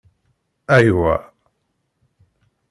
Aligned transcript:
Aywa! 0.75 1.15